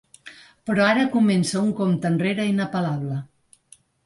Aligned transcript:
Però 0.69 0.87
ara 0.93 1.03
comença 1.15 1.61
un 1.61 1.69
compte 1.83 2.11
enrere 2.13 2.47
inapel·lable. 2.53 3.21